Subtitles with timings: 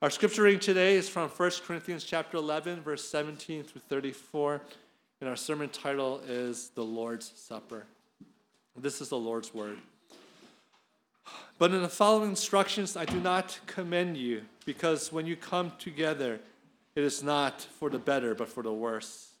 [0.00, 4.60] Our scripture reading today is from 1 Corinthians chapter 11, verse 17 through 34.
[5.20, 7.84] And our sermon title is The Lord's Supper.
[8.76, 9.78] This is the Lord's word.
[11.58, 16.38] But in the following instructions, I do not commend you, because when you come together,
[16.94, 19.32] it is not for the better, but for the worse.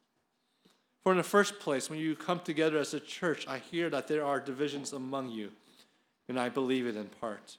[1.04, 4.08] For in the first place, when you come together as a church, I hear that
[4.08, 5.52] there are divisions among you,
[6.28, 7.58] and I believe it in part.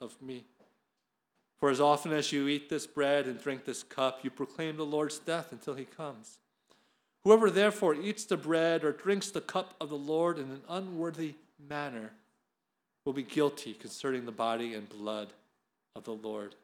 [0.00, 0.44] of me.
[1.58, 4.86] For as often as you eat this bread and drink this cup, you proclaim the
[4.86, 6.38] Lord's death until he comes.
[7.24, 11.34] Whoever therefore eats the bread or drinks the cup of the Lord in an unworthy
[11.68, 12.12] manner
[13.04, 15.32] will be guilty concerning the body and blood
[15.96, 16.54] of the Lord.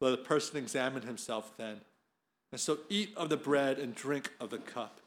[0.00, 1.82] Let a person examine himself then,
[2.50, 5.00] and so eat of the bread and drink of the cup.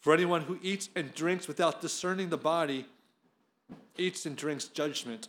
[0.00, 2.86] For anyone who eats and drinks without discerning the body
[3.96, 5.28] eats and drinks judgment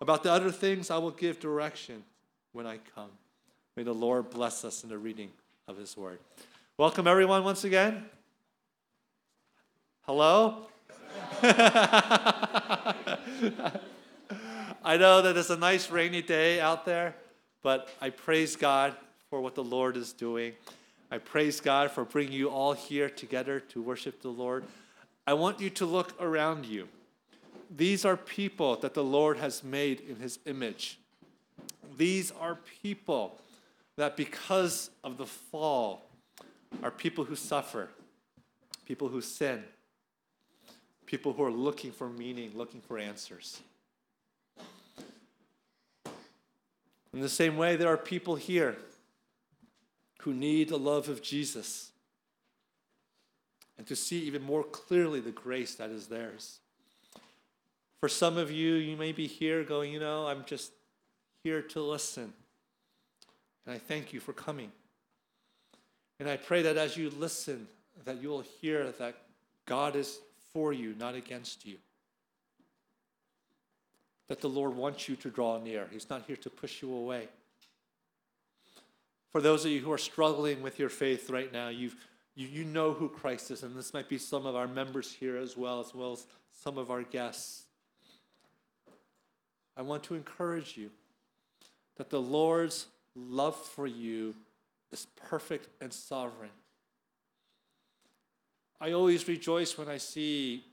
[0.00, 2.04] About the other things, I will give direction
[2.52, 3.10] when I come.
[3.76, 5.30] May the Lord bless us in the reading
[5.68, 6.18] of his word.
[6.76, 8.04] Welcome, everyone, once again.
[10.02, 10.66] Hello?
[11.42, 12.94] I
[14.98, 17.16] know that it's a nice rainy day out there,
[17.62, 18.94] but I praise God
[19.30, 20.52] for what the Lord is doing.
[21.10, 24.64] I praise God for bringing you all here together to worship the Lord.
[25.26, 26.88] I want you to look around you
[27.70, 30.98] these are people that the Lord has made in his image.
[31.96, 33.38] These are people
[33.96, 36.06] that, because of the fall,
[36.82, 37.88] are people who suffer,
[38.84, 39.64] people who sin,
[41.06, 43.60] people who are looking for meaning, looking for answers.
[47.12, 48.76] In the same way, there are people here
[50.20, 51.90] who need the love of Jesus
[53.78, 56.58] and to see even more clearly the grace that is theirs.
[58.00, 60.72] For some of you, you may be here going, you know, I'm just
[61.42, 62.32] here to listen.
[63.64, 64.70] And I thank you for coming.
[66.20, 67.68] And I pray that as you listen,
[68.04, 69.16] that you will hear that
[69.66, 70.18] God is
[70.52, 71.76] for you, not against you.
[74.28, 75.86] That the Lord wants you to draw near.
[75.90, 77.28] He's not here to push you away.
[79.32, 81.94] For those of you who are struggling with your faith right now, you've,
[82.34, 85.36] you, you know who Christ is, and this might be some of our members here
[85.36, 87.65] as well, as well as some of our guests.
[89.76, 90.90] I want to encourage you
[91.96, 94.34] that the Lord's love for you
[94.90, 96.50] is perfect and sovereign.
[98.80, 100.64] I always rejoice when I see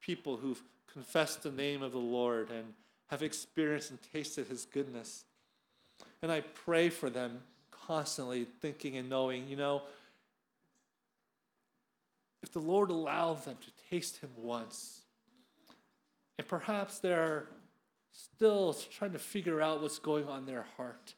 [0.00, 2.74] people who've confessed the name of the Lord and
[3.08, 5.24] have experienced and tasted his goodness.
[6.22, 7.40] And I pray for them
[7.70, 9.82] constantly, thinking and knowing, you know,
[12.42, 15.02] if the Lord allowed them to taste him once,
[16.38, 17.46] and perhaps they're
[18.12, 21.14] still trying to figure out what's going on in their heart.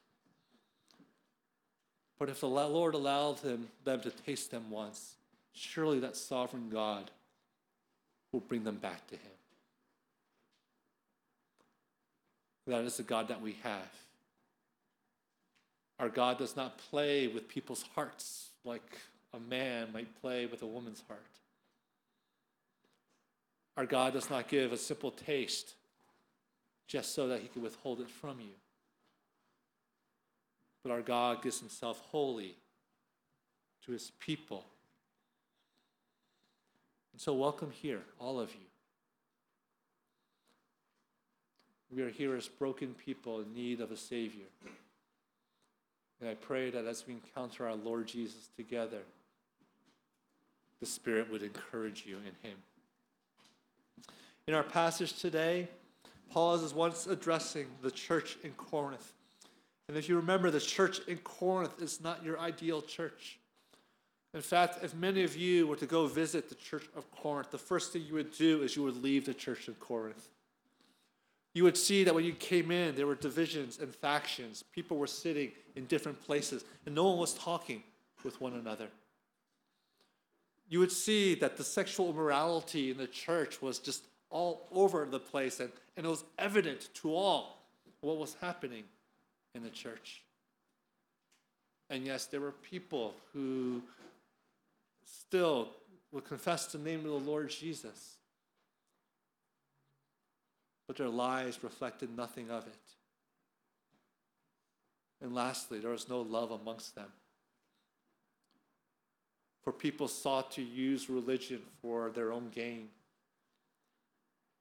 [2.19, 5.17] But if the Lord allowed them, them to taste them once,
[5.53, 7.11] surely that sovereign God
[8.33, 9.31] will bring them back to Him.
[12.67, 13.91] That is the God that we have.
[15.99, 18.99] Our God does not play with people's hearts like
[19.33, 21.21] a man might play with a woman's heart.
[23.77, 25.75] Our God does not give a simple taste
[26.87, 28.55] just so that he could withhold it from you.
[30.83, 32.57] but our God gives himself wholly
[33.87, 34.67] to his people.
[37.13, 38.67] And so, welcome here, all of you.
[41.95, 44.47] We are here as broken people in need of a Savior.
[46.21, 49.03] And I pray that as we encounter our Lord Jesus together,
[50.81, 52.59] the Spirit would encourage you in Him.
[54.47, 55.69] In our passage today,
[56.31, 59.13] Paul is once addressing the church in Corinth.
[59.89, 63.39] And if you remember, the church in Corinth is not your ideal church.
[64.33, 67.59] In fact, if many of you were to go visit the church of Corinth, the
[67.59, 70.29] first thing you would do is you would leave the church of Corinth.
[71.55, 74.65] You would see that when you came in, there were divisions and factions.
[74.73, 77.85] People were sitting in different places, and no one was talking
[78.25, 78.89] with one another.
[80.69, 85.21] You would see that the sexual immorality in the church was just all over the
[85.21, 87.65] place, and, and it was evident to all
[88.01, 88.85] what was happening
[89.55, 90.23] in the church.
[91.91, 93.83] And yes, there were people who
[95.05, 95.69] still
[96.13, 98.17] would confess the name of the Lord Jesus,
[100.87, 102.75] but their lives reflected nothing of it.
[105.23, 107.09] And lastly, there was no love amongst them.
[109.63, 112.89] For people sought to use religion for their own gain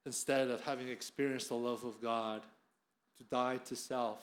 [0.06, 2.42] instead of having experienced the love of God
[3.18, 4.20] to die to self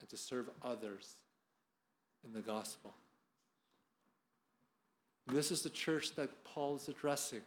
[0.00, 1.16] and to serve others
[2.24, 2.94] in the gospel.
[5.26, 7.42] This is the church that Paul is addressing.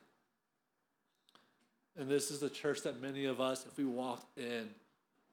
[1.98, 4.70] And this is the church that many of us, if we walked in,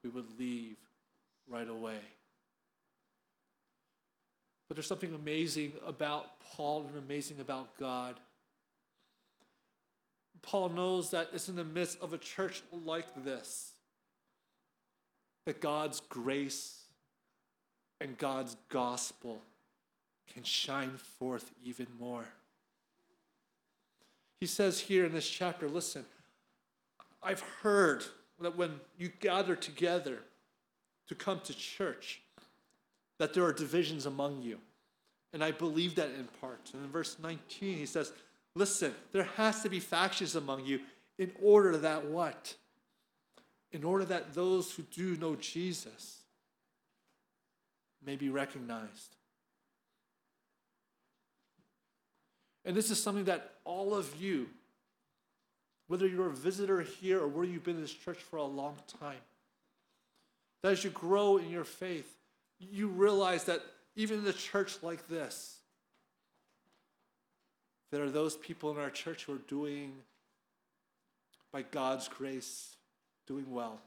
[0.02, 0.76] we would leave
[1.48, 1.98] right away.
[4.66, 8.16] But there's something amazing about Paul and amazing about God.
[10.42, 13.72] Paul knows that it's in the midst of a church like this
[15.44, 16.82] that God's grace
[18.00, 19.40] and God's gospel
[20.32, 22.26] can shine forth even more.
[24.40, 26.04] He says here in this chapter listen,
[27.22, 28.04] I've heard
[28.40, 30.18] that when you gather together
[31.08, 32.20] to come to church,
[33.18, 34.58] that there are divisions among you.
[35.32, 36.70] And I believe that in part.
[36.72, 38.12] And in verse 19, he says,
[38.58, 40.80] Listen, there has to be factions among you
[41.16, 42.56] in order that what?
[43.70, 46.22] In order that those who do know Jesus
[48.04, 49.14] may be recognized.
[52.64, 54.48] And this is something that all of you,
[55.86, 58.74] whether you're a visitor here or whether you've been in this church for a long
[59.00, 59.20] time,
[60.62, 62.12] that as you grow in your faith,
[62.58, 63.62] you realize that
[63.94, 65.57] even in a church like this,
[67.90, 69.92] there are those people in our church who are doing,
[71.52, 72.76] by God's grace,
[73.26, 73.80] doing well.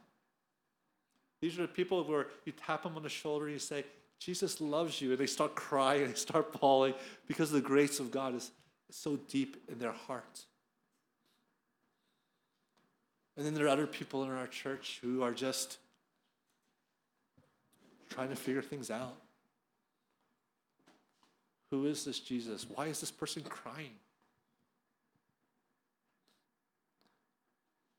[1.40, 3.84] These are the people where you tap them on the shoulder and you say,
[4.18, 5.10] Jesus loves you.
[5.10, 6.94] And they start crying and they start bawling
[7.26, 8.50] because the grace of God is
[8.90, 10.44] so deep in their heart.
[13.36, 15.78] And then there are other people in our church who are just
[18.10, 19.16] trying to figure things out.
[21.72, 22.66] Who is this Jesus?
[22.68, 23.94] Why is this person crying?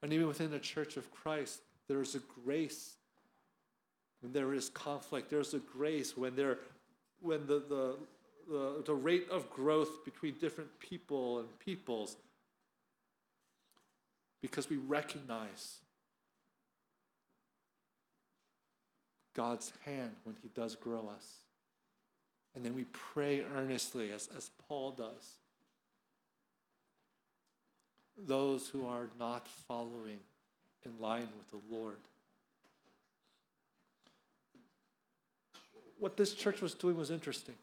[0.03, 2.93] And even within the church of Christ, there is a grace
[4.21, 5.31] when there is conflict.
[5.31, 6.59] There's a grace when there
[7.19, 7.95] when the, the
[8.47, 12.15] the, the rate of growth between different people and peoples
[14.39, 15.79] because we recognize
[19.33, 21.42] God's hand when He does grow us.
[22.55, 25.37] And then we pray earnestly, as, as Paul does.
[28.27, 30.19] Those who are not following
[30.85, 31.97] in line with the Lord.
[35.97, 37.55] What this church was doing was interesting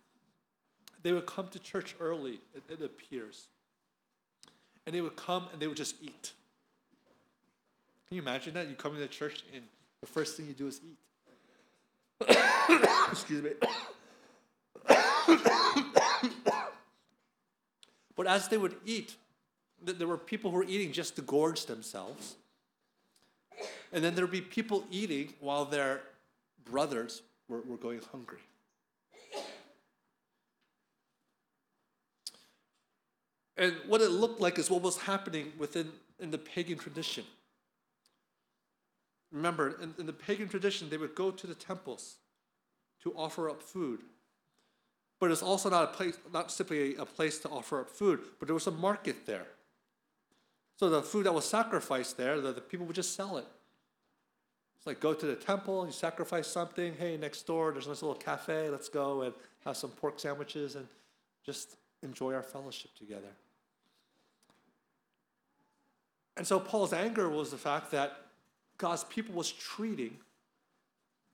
[1.03, 3.47] they would come to church early, it, it appears.
[4.87, 6.33] And they would come and they would just eat.
[8.09, 8.69] Can you imagine that?
[8.69, 9.63] You come into church and
[10.01, 12.29] the first thing you do is eat.
[13.11, 13.51] Excuse me.
[18.17, 19.15] but as they would eat,
[19.83, 22.37] there were people who were eating just to gorge themselves.
[23.93, 26.03] And then there would be people eating while their
[26.65, 28.39] brothers were, were going hungry.
[33.57, 37.25] And what it looked like is what was happening within in the pagan tradition.
[39.33, 42.17] Remember, in, in the pagan tradition, they would go to the temples
[43.03, 44.01] to offer up food.
[45.21, 48.49] But it's also not a place, not simply a, place to offer up food, but
[48.49, 49.47] there was a market there.
[50.77, 53.47] So the food that was sacrificed there, the, the people would just sell it.
[54.79, 56.95] It's like go to the temple, you sacrifice something.
[56.99, 58.71] Hey, next door, there's this little cafe.
[58.71, 59.35] Let's go and
[59.67, 60.89] have some pork sandwiches and
[61.45, 63.29] just enjoy our fellowship together.
[66.39, 68.17] And so Paul's anger was the fact that
[68.79, 70.17] God's people was treating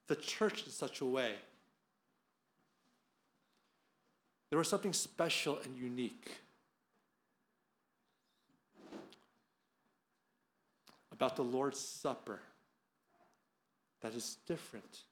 [0.09, 1.35] the church in such a way.
[4.51, 6.31] There was something special and unique
[11.13, 12.41] about the Lord's Supper
[14.03, 15.03] that is different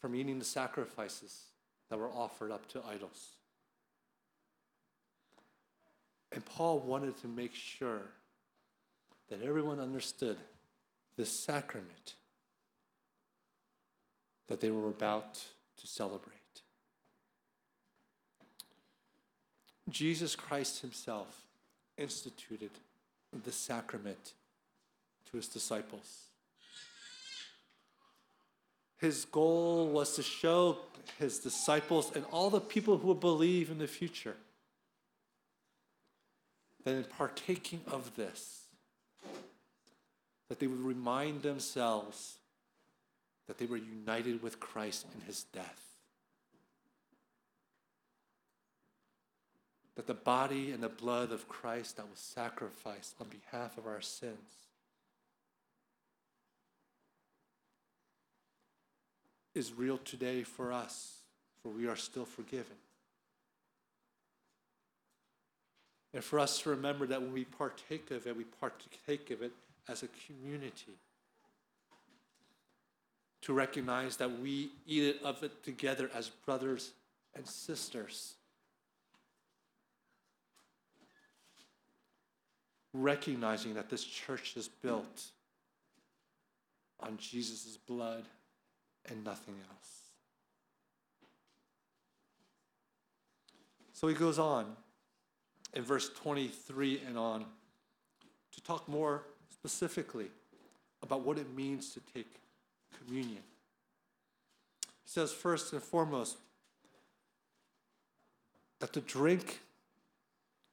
[0.00, 1.46] from eating the sacrifices
[1.90, 3.32] that were offered up to idols.
[6.32, 8.02] And Paul wanted to make sure
[9.28, 10.36] that everyone understood
[11.16, 12.14] this sacrament
[14.46, 16.37] that they were about to celebrate.
[19.90, 21.42] Jesus Christ himself
[21.96, 22.70] instituted
[23.44, 24.32] the sacrament
[25.30, 26.24] to his disciples.
[28.98, 30.78] His goal was to show
[31.18, 34.36] his disciples and all the people who would believe in the future
[36.84, 38.62] that in partaking of this,
[40.48, 42.36] that they would remind themselves
[43.46, 45.87] that they were united with Christ in his death.
[49.98, 54.00] That the body and the blood of Christ that was sacrificed on behalf of our
[54.00, 54.36] sins
[59.56, 61.16] is real today for us,
[61.60, 62.76] for we are still forgiven.
[66.14, 69.50] And for us to remember that when we partake of it, we partake of it
[69.88, 70.94] as a community.
[73.42, 76.92] To recognize that we eat it of it together as brothers
[77.34, 78.34] and sisters.
[83.00, 85.26] Recognizing that this church is built
[86.98, 88.24] on Jesus' blood
[89.08, 89.90] and nothing else.
[93.92, 94.66] So he goes on
[95.74, 97.44] in verse 23 and on
[98.52, 100.30] to talk more specifically
[101.00, 102.40] about what it means to take
[102.96, 103.42] communion.
[105.04, 106.36] He says, first and foremost,
[108.80, 109.60] that the drink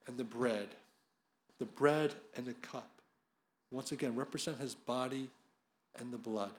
[0.07, 0.69] and the bread,
[1.59, 2.89] the bread and the cup,
[3.71, 5.29] once again represent his body
[5.99, 6.51] and the blood.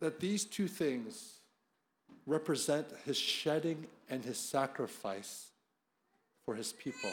[0.00, 1.34] That these two things
[2.26, 5.46] represent his shedding and his sacrifice
[6.44, 7.10] for his people.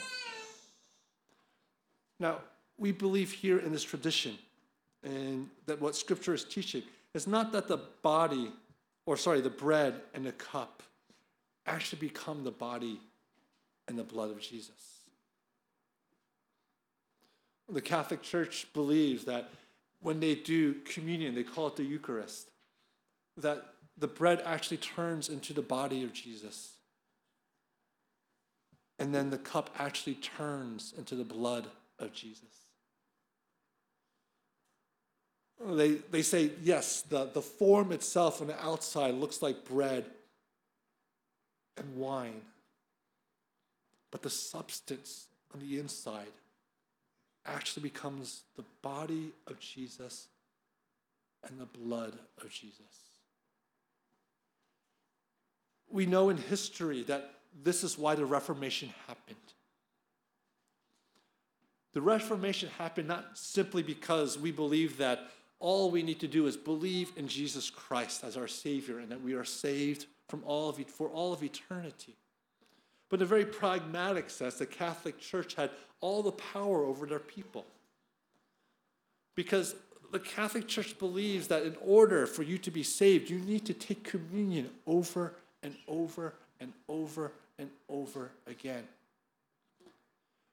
[2.19, 2.39] Now,
[2.77, 4.37] we believe here in this tradition,
[5.03, 8.51] and that what Scripture is teaching is not that the body,
[9.05, 10.83] or sorry, the bread and the cup
[11.65, 12.99] actually become the body
[13.91, 15.01] and the blood of Jesus.
[17.69, 19.50] The Catholic Church believes that
[20.01, 22.50] when they do communion, they call it the Eucharist,
[23.38, 23.65] that
[23.98, 26.71] the bread actually turns into the body of Jesus.
[28.98, 31.67] And then the cup actually turns into the blood
[32.00, 32.43] of Jesus.
[35.63, 40.05] They, they say, yes, the, the form itself on the outside looks like bread
[41.77, 42.41] and wine,
[44.11, 46.27] but the substance on the inside
[47.45, 50.27] actually becomes the body of Jesus
[51.47, 52.77] and the blood of Jesus.
[55.89, 59.37] We know in history that this is why the Reformation happened.
[61.93, 66.55] The Reformation happened not simply because we believe that all we need to do is
[66.55, 70.77] believe in Jesus Christ as our Savior and that we are saved from all of
[70.87, 72.15] for all of eternity.
[73.11, 77.19] But in a very pragmatic sense, the Catholic Church had all the power over their
[77.19, 77.65] people.
[79.35, 79.75] Because
[80.13, 83.73] the Catholic Church believes that in order for you to be saved, you need to
[83.73, 88.83] take communion over and over and over and over again.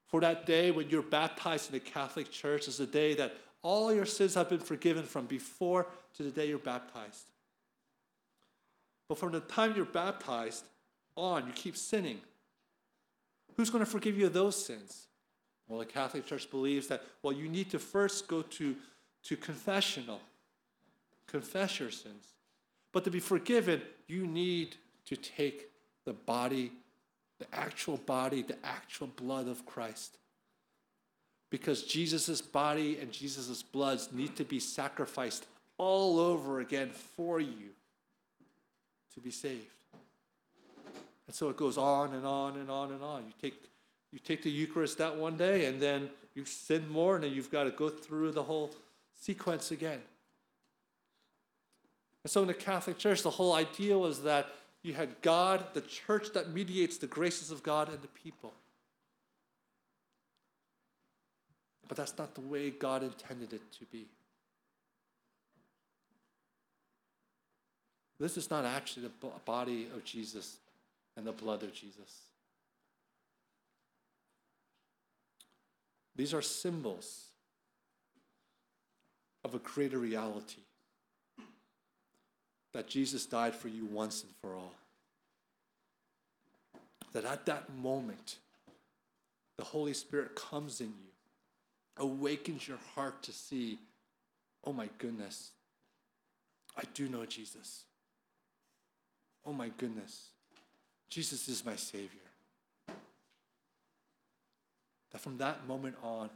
[0.08, 3.94] For that day when you're baptized in the Catholic Church is the day that all
[3.94, 5.86] your sins have been forgiven from before
[6.16, 7.26] to the day you're baptized.
[9.08, 10.64] But from the time you're baptized
[11.16, 12.20] on, you keep sinning.
[13.58, 15.08] Who's going to forgive you of those sins?
[15.68, 18.74] Well, the Catholic Church believes that, well, you need to first go to,
[19.24, 20.20] to confessional,
[21.26, 22.24] confess your sins.
[22.92, 25.68] But to be forgiven, you need to take
[26.06, 26.72] the body
[27.38, 30.18] the actual body, the actual blood of Christ.
[31.50, 35.46] Because Jesus' body and Jesus' blood need to be sacrificed
[35.78, 37.70] all over again for you
[39.14, 39.77] to be saved.
[41.28, 43.22] And so it goes on and on and on and on.
[43.26, 43.62] You take,
[44.10, 47.50] you take the Eucharist that one day, and then You sin more, and then you've
[47.50, 48.72] got to go through the whole
[49.20, 49.98] sequence again.
[52.22, 54.46] And so in the Catholic Church, the whole idea was that
[54.84, 58.54] you had God, the church that mediates the graces of God and the people.
[61.88, 64.06] But that's not the way God intended it to be.
[68.20, 70.58] This is not actually the body of Jesus
[71.18, 72.22] and the blood of Jesus.
[76.14, 77.24] These are symbols
[79.44, 80.62] of a greater reality
[82.72, 84.74] that Jesus died for you once and for all.
[87.12, 88.36] That at that moment,
[89.56, 91.10] the Holy Spirit comes in you,
[91.96, 93.78] awakens your heart to see,
[94.64, 95.50] oh my goodness,
[96.76, 97.82] I do know Jesus.
[99.44, 100.28] Oh my goodness,
[101.08, 102.08] Jesus is my Savior.
[105.10, 106.30] That from that moment on,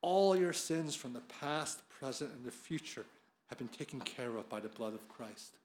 [0.00, 3.04] all your sins from the past, present, and the future
[3.48, 5.56] have been taken care of by the blood of Christ.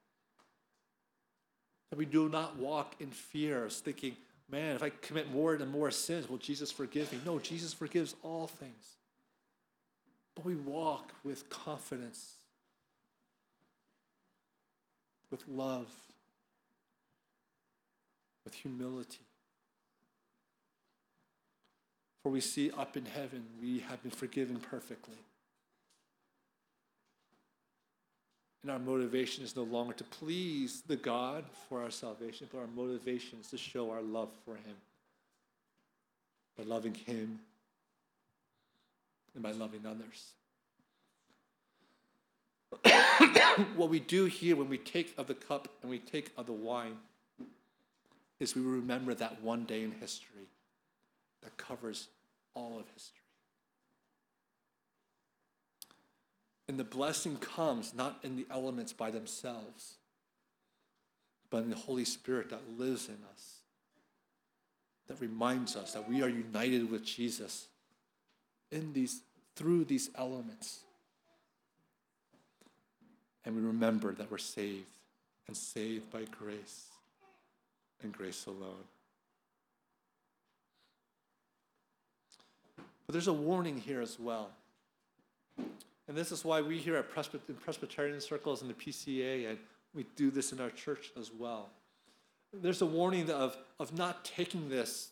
[1.90, 4.18] That we do not walk in fear, thinking,
[4.50, 7.20] man, if I commit more and more sins, will Jesus forgive me?
[7.26, 8.98] No, Jesus forgives all things.
[10.36, 12.34] But we walk with confidence,
[15.30, 15.88] with love,
[18.44, 19.20] with humility.
[22.24, 25.18] For we see up in heaven, we have been forgiven perfectly.
[28.62, 32.68] And our motivation is no longer to please the God for our salvation, but our
[32.68, 34.76] motivation is to show our love for Him
[36.58, 37.40] by loving Him
[39.34, 40.32] and by loving others.
[43.76, 46.54] what we do here when we take of the cup and we take of the
[46.54, 46.96] wine
[48.44, 50.50] is we remember that one day in history
[51.42, 52.10] that covers
[52.54, 53.18] all of history.
[56.68, 59.96] And the blessing comes not in the elements by themselves,
[61.50, 63.60] but in the Holy Spirit that lives in us,
[65.08, 67.68] that reminds us that we are united with Jesus
[68.72, 69.22] in these,
[69.56, 70.80] through these elements.
[73.46, 74.86] And we remember that we're saved
[75.48, 76.93] and saved by grace
[78.04, 78.84] and grace alone.
[83.06, 84.52] But there's a warning here as well.
[86.08, 89.58] And this is why we here at Presbyter- in Presbyterian circles and the PCA, and
[89.94, 91.70] we do this in our church as well.
[92.54, 95.10] There's a warning of, of not taking this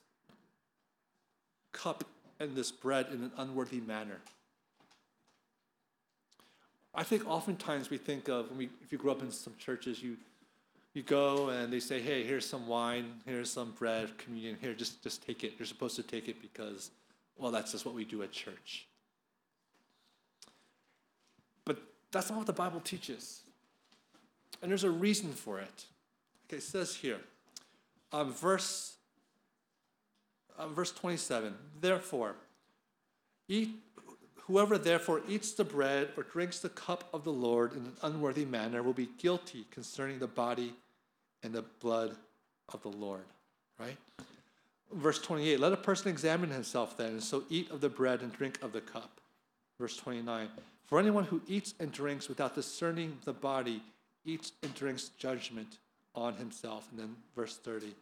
[1.71, 2.03] cup
[2.39, 4.17] and this bread in an unworthy manner.
[6.93, 10.17] I think oftentimes we think of, we, if you grew up in some churches, you,
[10.93, 15.01] you go and they say, hey, here's some wine, here's some bread, communion, here, just,
[15.01, 15.53] just take it.
[15.57, 16.91] You're supposed to take it because,
[17.37, 18.87] well, that's just what we do at church.
[21.63, 23.41] But that's not what the Bible teaches.
[24.61, 25.85] And there's a reason for it.
[26.47, 27.21] Okay, it says here,
[28.11, 28.95] um, verse,
[30.57, 32.35] uh, verse 27, therefore,
[33.47, 33.69] eat
[34.47, 38.45] Whoever therefore eats the bread or drinks the cup of the Lord in an unworthy
[38.45, 40.73] manner will be guilty concerning the body
[41.43, 42.15] and the blood
[42.73, 43.23] of the Lord.
[43.79, 43.97] Right?
[44.91, 48.33] Verse 28 Let a person examine himself then, and so eat of the bread and
[48.33, 49.21] drink of the cup.
[49.79, 50.49] Verse 29
[50.85, 53.81] For anyone who eats and drinks without discerning the body
[54.25, 55.77] eats and drinks judgment
[56.13, 56.87] on himself.
[56.91, 57.93] And then verse 30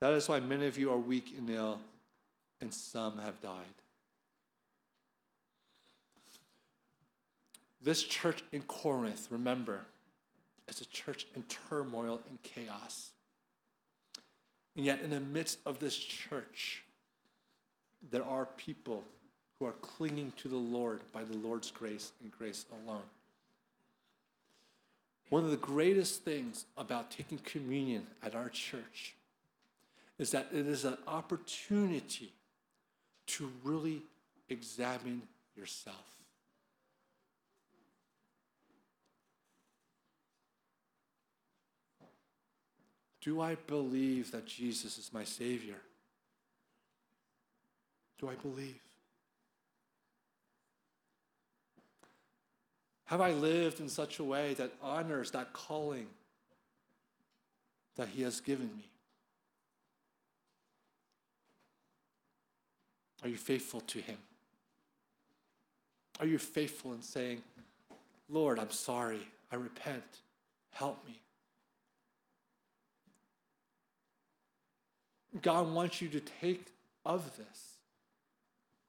[0.00, 1.78] That is why many of you are weak and ill,
[2.60, 3.64] and some have died.
[7.82, 9.80] This church in Corinth, remember,
[10.68, 13.10] is a church in turmoil and chaos.
[14.76, 16.82] And yet, in the midst of this church,
[18.10, 19.04] there are people
[19.58, 23.02] who are clinging to the Lord by the Lord's grace and grace alone.
[25.30, 29.14] One of the greatest things about taking communion at our church
[30.18, 32.32] is that it is an opportunity
[33.26, 34.02] to really
[34.48, 35.22] examine
[35.56, 36.15] yourself.
[43.26, 45.74] Do I believe that Jesus is my Savior?
[48.20, 48.78] Do I believe?
[53.06, 56.06] Have I lived in such a way that honors that calling
[57.96, 58.88] that He has given me?
[63.24, 64.18] Are you faithful to Him?
[66.20, 67.42] Are you faithful in saying,
[68.28, 70.04] Lord, I'm sorry, I repent,
[70.70, 71.18] help me?
[75.42, 76.66] God wants you to take
[77.04, 77.76] of this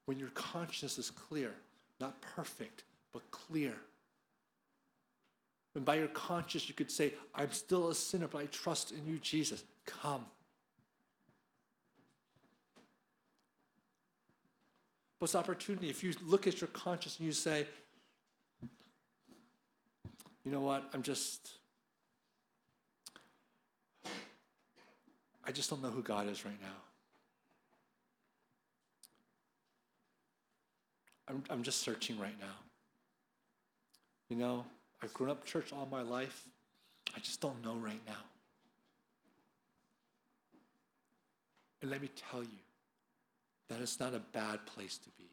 [0.06, 1.52] when your conscience is clear,
[2.00, 3.74] not perfect, but clear.
[5.74, 9.06] And by your conscience, you could say, I'm still a sinner, but I trust in
[9.06, 9.62] you, Jesus.
[9.84, 10.24] Come.
[15.20, 15.90] But it's opportunity.
[15.90, 17.66] If you look at your conscience and you say,
[20.44, 21.57] you know what, I'm just,
[25.48, 26.76] I just don't know who God is right now.
[31.26, 32.54] I'm, I'm just searching right now.
[34.28, 34.66] You know,
[35.02, 36.44] I've grown up church all my life.
[37.16, 38.24] I just don't know right now.
[41.80, 42.58] And let me tell you,
[43.70, 45.30] that is not a bad place to be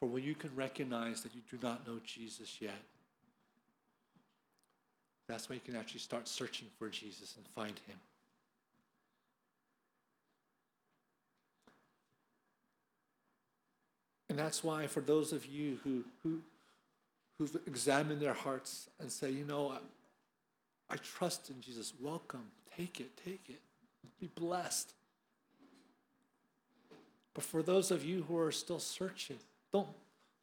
[0.00, 2.82] For when you can recognize that you do not know Jesus yet,
[5.28, 7.96] that's when you can actually start searching for Jesus and find him.
[14.28, 16.40] And that's why, for those of you who, who,
[17.38, 19.70] who've examined their hearts and say, you know,
[20.90, 22.44] I, I trust in Jesus, welcome,
[22.76, 23.60] take it, take it,
[24.20, 24.92] be blessed.
[27.34, 29.38] But for those of you who are still searching,
[29.76, 29.88] don't,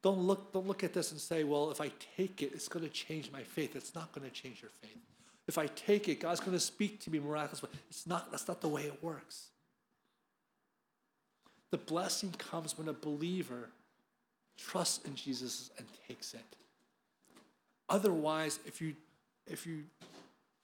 [0.02, 2.86] don't, look, don't look at this and say, well, if I take it, it's going
[2.86, 3.76] to change my faith.
[3.76, 4.98] It's not going to change your faith.
[5.48, 7.70] If I take it, God's going to speak to me miraculously.
[7.90, 9.48] It's not, that's not the way it works.
[11.72, 13.70] The blessing comes when a believer
[14.58, 16.56] trusts in Jesus and takes it.
[17.90, 18.96] Otherwise, if you
[19.46, 19.84] if you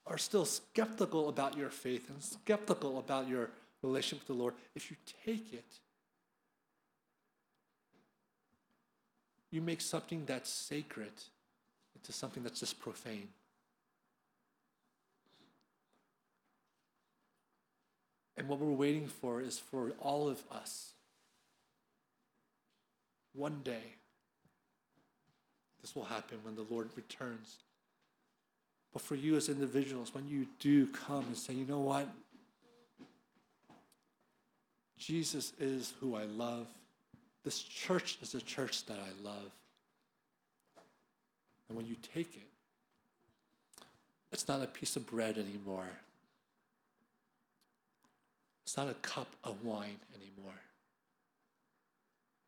[0.06, 3.50] are still skeptical about your faith and skeptical about your
[3.82, 5.80] relationship with the Lord, if you take it,
[9.50, 11.12] you make something that's sacred
[11.94, 13.28] into something that's just profane.
[18.36, 20.92] And what we're waiting for is for all of us
[23.34, 23.94] one day,
[25.80, 27.56] this will happen when the Lord returns.
[28.92, 32.08] But for you as individuals, when you do come and say, you know what?
[34.98, 36.66] Jesus is who I love.
[37.44, 39.50] This church is a church that I love.
[41.68, 42.48] And when you take it,
[44.32, 45.88] it's not a piece of bread anymore.
[48.64, 50.54] It's not a cup of wine anymore.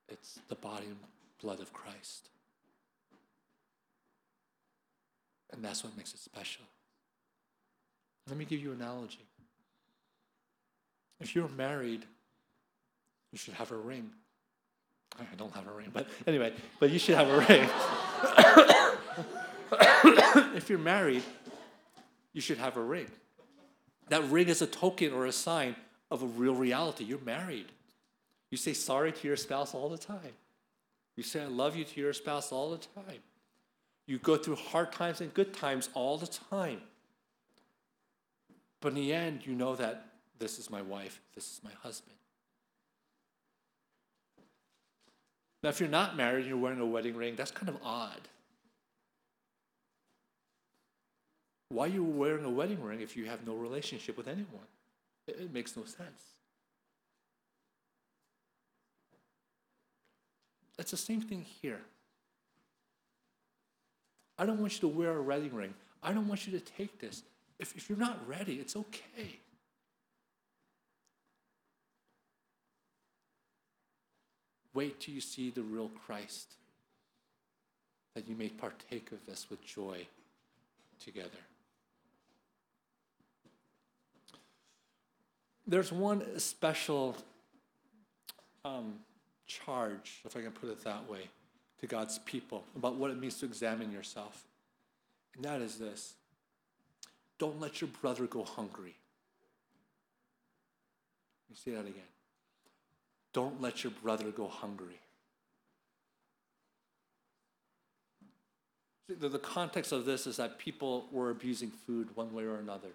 [0.08, 0.96] It's the body and
[1.40, 2.28] blood of Christ.
[5.52, 6.64] And that's what makes it special.
[8.28, 9.26] Let me give you an analogy.
[11.20, 12.04] If you're married,
[13.32, 14.10] you should have a ring.
[15.18, 17.68] I don't have a ring, but anyway, but you should have a ring.
[20.56, 21.22] if you're married,
[22.32, 23.06] you should have a ring.
[24.08, 25.76] That ring is a token or a sign
[26.10, 27.04] of a real reality.
[27.04, 27.66] You're married.
[28.50, 30.34] You say sorry to your spouse all the time.
[31.16, 33.20] You say I love you to your spouse all the time.
[34.06, 36.80] You go through hard times and good times all the time.
[38.80, 40.06] But in the end, you know that
[40.38, 42.16] this is my wife, this is my husband.
[45.62, 48.28] Now, if you're not married and you're wearing a wedding ring, that's kind of odd.
[51.68, 54.66] Why are you wearing a wedding ring if you have no relationship with anyone?
[55.26, 56.22] It, it makes no sense.
[60.78, 61.80] It's the same thing here.
[64.38, 65.74] I don't want you to wear a wedding ring.
[66.02, 67.22] I don't want you to take this.
[67.58, 69.38] If, if you're not ready, it's okay.
[74.74, 76.54] Wait till you see the real Christ,
[78.14, 80.06] that you may partake of this with joy
[81.02, 81.30] together.
[85.66, 87.16] There's one special
[88.64, 88.94] um,
[89.46, 91.28] charge, if I can put it that way,
[91.80, 94.44] to God's people about what it means to examine yourself.
[95.34, 96.14] And that is this
[97.38, 98.94] don't let your brother go hungry.
[101.48, 102.02] Let me say that again.
[103.32, 105.00] Don't let your brother go hungry.
[109.08, 112.88] The, context of this is that people were abusing food one way or another.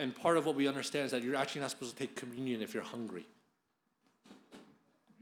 [0.00, 2.62] And part of what we understand is that you're actually not supposed to take communion
[2.62, 3.26] if you're hungry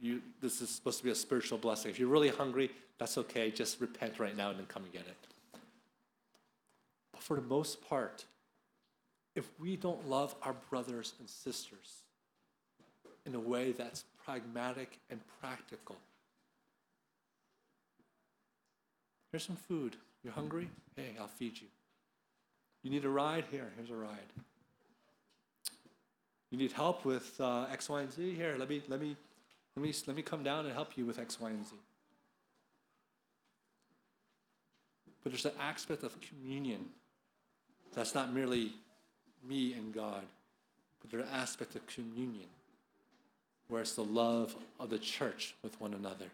[0.01, 1.91] you, this is supposed to be a spiritual blessing.
[1.91, 3.51] If you're really hungry, that's okay.
[3.51, 5.17] Just repent right now and then come and get it.
[7.13, 8.25] But for the most part,
[9.35, 12.03] if we don't love our brothers and sisters
[13.27, 15.97] in a way that's pragmatic and practical,
[19.31, 19.97] Here's some food.
[20.25, 20.69] You're hungry?
[20.97, 21.69] Hey, I'll feed you.
[22.83, 23.45] You need a ride?
[23.51, 24.19] Here, here's a ride.
[26.51, 28.35] You need help with uh, X, Y, and Z?
[28.35, 29.17] Here, let me, let, me,
[29.77, 31.77] let, me, let me come down and help you with X, Y, and Z.
[35.23, 36.87] But there's an aspect of communion
[37.95, 38.73] that's not merely
[39.47, 40.25] me and God,
[41.01, 42.49] but there's an aspect of communion
[43.71, 46.27] where it's the love of the church with one another.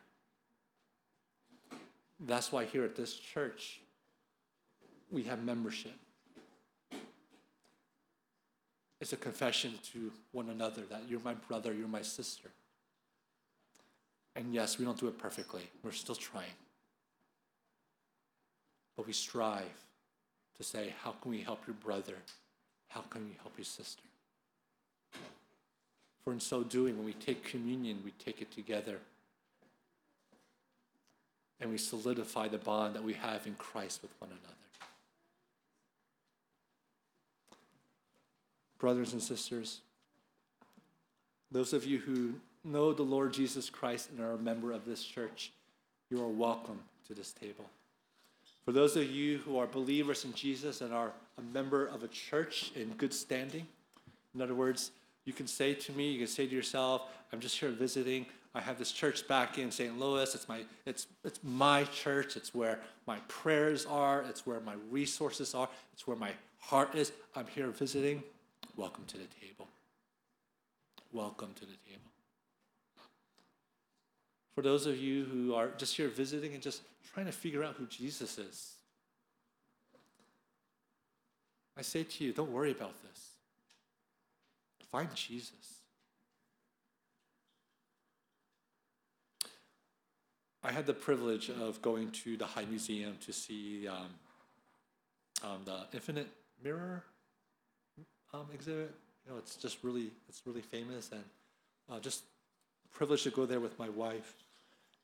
[2.19, 3.81] That's why here at this church,
[5.11, 5.95] we have membership.
[9.01, 12.49] It's a confession to one another that you're my brother, you're my sister.
[14.35, 16.57] And yes, we don't do it perfectly, we're still trying.
[18.97, 19.85] But we strive
[20.57, 22.15] to say, how can we help your brother?
[22.89, 24.03] How can we help your sister?
[26.27, 28.99] For in so doing, when we take communion, we take it together.
[31.61, 34.57] And we solidify the bond that we have in Christ with one another.
[38.81, 39.83] Brothers and sisters,
[41.53, 42.35] those of you who
[42.65, 45.53] know the Lord Jesus Christ and are a member of this church,
[46.11, 47.67] you are welcome to this table.
[48.65, 52.09] For those of you who are believers in Jesus and are a member of a
[52.09, 53.69] church in good standing,
[54.35, 54.91] in other words,
[55.27, 58.25] you can say to me, you can say to yourself, I'm just here visiting.
[58.55, 59.99] I have this church back in St.
[59.99, 60.35] Louis.
[60.35, 62.37] It's my, it's, it's my church.
[62.37, 64.23] It's where my prayers are.
[64.23, 65.69] It's where my resources are.
[65.93, 67.13] It's where my heart is.
[67.35, 68.23] I'm here visiting.
[68.77, 69.69] Welcome to the table.
[71.13, 72.11] Welcome to the table.
[74.55, 77.75] For those of you who are just here visiting and just trying to figure out
[77.75, 78.75] who Jesus is,
[81.77, 83.36] I say to you, don't worry about this.
[84.91, 85.81] Find Jesus.
[90.63, 94.09] I had the privilege of going to the High Museum to see um,
[95.45, 96.29] um, the Infinite
[96.63, 97.05] Mirror
[98.35, 98.93] um, exhibit.
[99.25, 101.23] You know, it's just really, it's really famous, and
[101.91, 102.23] uh, just
[102.93, 104.35] privileged to go there with my wife.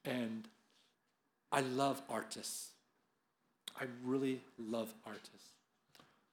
[0.04, 0.48] And
[1.52, 2.70] I love artists.
[3.80, 5.52] I really love artists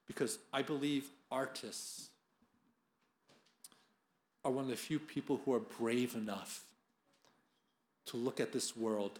[0.07, 2.08] because I believe artists
[4.49, 6.63] are one of the few people who are brave enough
[8.07, 9.19] to look at this world,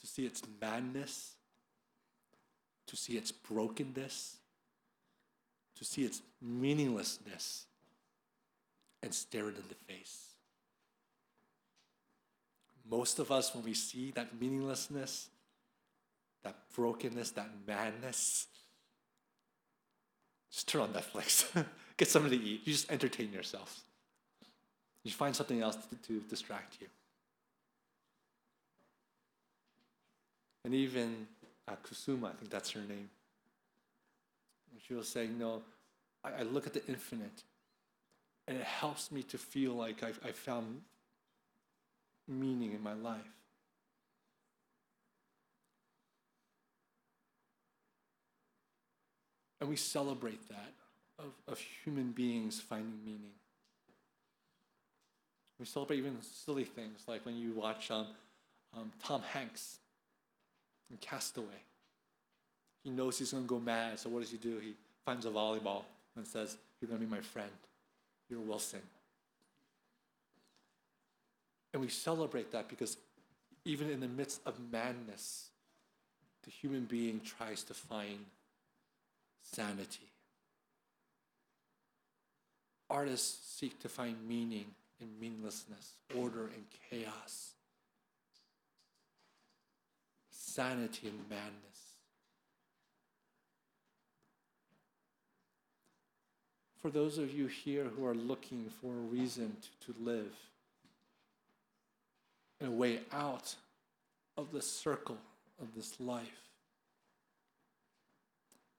[0.00, 1.34] to see its madness,
[2.86, 4.36] to see its brokenness,
[5.76, 7.66] to see its meaninglessness,
[9.02, 10.28] and stare it in the face.
[12.88, 15.28] Most of us, when we see that meaninglessness,
[16.44, 18.46] that brokenness, that madness,
[20.52, 21.46] just turn on Netflix,
[22.00, 22.62] get something to eat.
[22.64, 23.82] You just entertain yourself.
[25.04, 26.86] You find something else to, to distract you.
[30.64, 31.26] And even
[31.68, 33.10] uh, Kusama, I think that's her name.
[34.86, 35.62] She was saying, No,
[36.24, 37.42] I, I look at the infinite,
[38.48, 40.80] and it helps me to feel like I've, I found
[42.26, 43.20] meaning in my life.
[49.60, 50.72] And we celebrate that
[51.24, 53.32] of, of human beings finding meaning.
[55.58, 58.06] We celebrate even silly things like when you watch um,
[58.76, 59.78] um, Tom Hanks
[60.90, 61.46] in Castaway.
[62.82, 64.58] He knows he's going to go mad, so what does he do?
[64.58, 65.82] He finds a volleyball
[66.16, 67.50] and says, You're going to be my friend.
[68.30, 68.80] You're Wilson.
[71.72, 72.96] And we celebrate that because
[73.64, 75.50] even in the midst of madness,
[76.44, 78.24] the human being tries to find
[79.42, 80.09] sanity.
[82.90, 84.66] Artists seek to find meaning
[85.00, 87.52] in meaninglessness, order in chaos,
[90.30, 91.70] sanity in madness.
[96.82, 100.32] For those of you here who are looking for a reason to, to live,
[102.58, 103.54] and a way out
[104.36, 105.18] of the circle
[105.60, 106.48] of this life.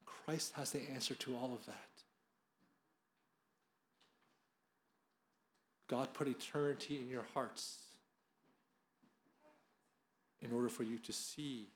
[0.05, 1.90] Christ has the answer to all of that.
[5.91, 7.77] God put eternity in your hearts
[10.41, 11.67] in order for you to see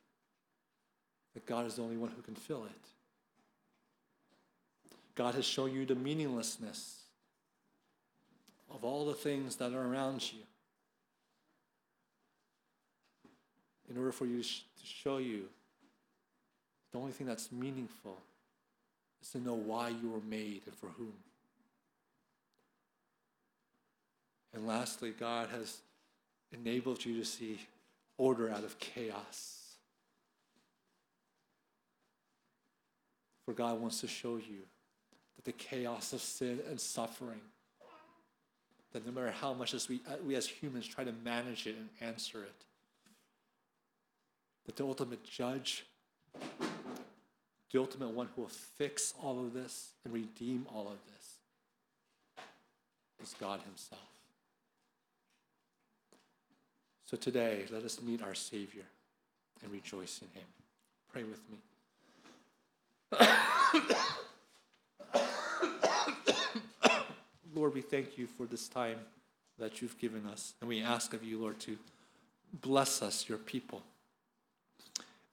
[1.36, 2.72] that God is the only one who can fill it.
[5.14, 7.02] God has shown you the meaninglessness
[8.74, 10.40] of all the things that are around you.
[13.90, 14.50] in order for you to,
[14.84, 15.46] show you
[16.92, 18.18] the only thing that's meaningful
[19.22, 21.14] is to know why you were made and for whom.
[24.56, 25.82] And lastly, God has
[26.54, 27.60] enabled you to see
[28.18, 29.62] order out of chaos.
[33.44, 34.62] For God wants to show you
[35.36, 37.42] that the chaos of sin and suffering,
[38.94, 41.76] that no matter how much as we, uh, we as humans try to manage it
[41.76, 42.66] and answer it,
[44.66, 45.86] that the ultimate judge,
[47.72, 51.36] the ultimate one who will fix all of this and redeem all of this,
[53.22, 54.15] is God Himself.
[57.06, 58.86] So today, let us meet our Savior
[59.64, 60.48] and rejoice in Him.
[61.12, 61.58] Pray with me.
[67.56, 68.98] Lord, we thank you for this time
[69.60, 70.56] that you've given us.
[70.60, 71.78] And we ask of you, Lord, to
[72.62, 73.84] bless us, your people.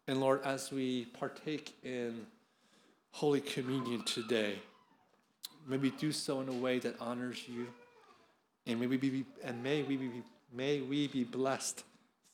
[0.07, 2.27] And Lord, as we partake in
[3.13, 4.59] Holy Communion today,
[5.67, 7.67] may we do so in a way that honors you.
[8.67, 11.85] And may we be, and may we be, may we be blessed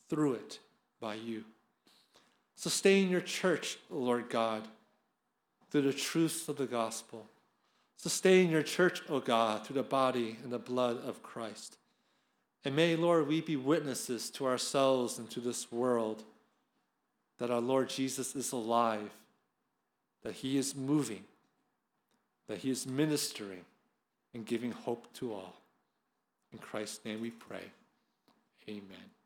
[0.09, 0.59] through it
[1.01, 1.45] by you.
[2.57, 4.67] Sustain your church, Lord God
[5.71, 7.27] through the truths of the gospel.
[7.97, 11.77] Sustain your church, O God, through the body and the blood of Christ.
[12.65, 16.23] And may, Lord, we be witnesses to ourselves and to this world
[17.39, 19.11] that our Lord Jesus is alive,
[20.23, 21.25] that he is moving,
[22.49, 23.65] that he is ministering
[24.35, 25.55] and giving hope to all.
[26.53, 27.63] In Christ's name we pray.
[28.69, 29.18] Amen.